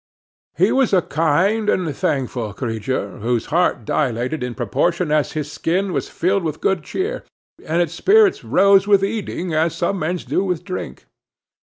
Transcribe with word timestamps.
He 0.57 0.71
was 0.71 0.93
a 0.93 1.03
kind 1.03 1.69
and 1.69 1.95
thankful 1.95 2.53
creature, 2.55 3.19
whose 3.19 3.45
heart 3.53 3.85
dilated 3.85 4.41
in 4.41 4.55
proportion 4.55 5.11
as 5.11 5.33
his 5.33 5.51
skin 5.51 5.93
was 5.93 6.09
filled 6.09 6.41
with 6.43 6.59
good 6.59 6.81
cheer, 6.83 7.23
and 7.63 7.79
whose 7.81 7.93
spirits 7.93 8.43
rose 8.43 8.87
with 8.87 9.03
eating, 9.03 9.53
as 9.53 9.75
some 9.75 9.99
men's 9.99 10.25
do 10.25 10.43
with 10.43 10.63
drink. 10.63 11.05